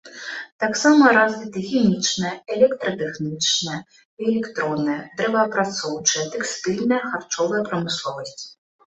Таксама 0.61 1.09
развіты 1.17 1.59
хімічная, 1.71 2.31
электратэхнічная 2.53 3.77
і 4.23 4.25
электронная, 4.31 4.95
дрэваапрацоўчая, 5.19 6.23
тэкстыльная, 6.37 6.99
харчовая 7.11 7.61
прамысловасць. 7.69 8.43